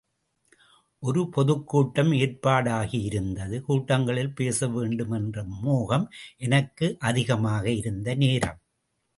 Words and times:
ஒரு 1.03 1.21
பொதுக்கூட்டம் 1.29 2.11
ஏற்பாடாகியிருந்தது 2.19 3.57
கூட்டங்களில் 3.61 4.33
பேச 4.33 4.69
வேண்டுமென்ற 4.69 5.43
மோகம் 5.59 6.07
எனக்கு 6.39 6.87
அதிகமாக 7.03 7.65
இருந்த 7.73 8.15
நேரம். 8.15 8.59